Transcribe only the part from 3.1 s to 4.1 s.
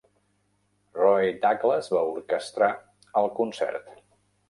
el concert.